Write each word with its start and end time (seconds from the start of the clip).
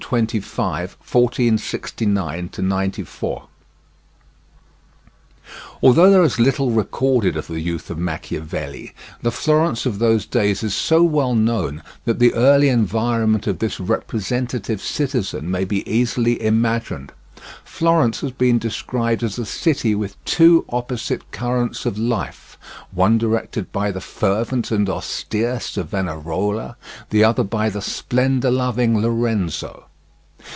1 0.01 0.09
25—1469 0.27 2.59
94 2.61 3.47
Although 5.81 6.09
there 6.11 6.23
is 6.23 6.37
little 6.37 6.71
recorded 6.71 7.37
of 7.37 7.47
the 7.47 7.61
youth 7.61 7.89
of 7.89 7.97
Machiavelli, 7.97 8.93
the 9.21 9.31
Florence 9.31 9.85
of 9.85 9.99
those 9.99 10.25
days 10.25 10.63
is 10.63 10.75
so 10.75 11.01
well 11.01 11.33
known 11.33 11.81
that 12.03 12.19
the 12.19 12.33
early 12.33 12.67
environment 12.67 13.47
of 13.47 13.59
this 13.59 13.79
representative 13.79 14.81
citizen 14.81 15.49
may 15.49 15.63
be 15.63 15.89
easily 15.89 16.43
imagined. 16.43 17.13
Florence 17.63 18.19
has 18.19 18.31
been 18.31 18.59
described 18.59 19.23
as 19.23 19.39
a 19.39 19.45
city 19.45 19.95
with 19.95 20.21
two 20.25 20.65
opposite 20.67 21.31
currents 21.31 21.85
of 21.85 21.97
life, 21.97 22.57
one 22.91 23.17
directed 23.17 23.71
by 23.71 23.91
the 23.91 24.01
fervent 24.01 24.71
and 24.71 24.89
austere 24.89 25.57
Savonarola, 25.57 26.75
the 27.11 27.23
other 27.23 27.45
by 27.45 27.69
the 27.69 27.81
splendour 27.81 28.51
loving 28.51 29.01
Lorenzo. 29.01 29.85